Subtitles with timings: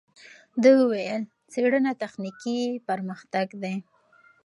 [0.61, 1.21] ده وویل،
[1.51, 3.75] څېړنه تخنیکي پرمختګ دی.